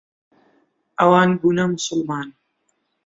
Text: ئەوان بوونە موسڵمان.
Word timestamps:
ئەوان 0.99 1.29
بوونە 1.41 1.65
موسڵمان. 1.71 2.27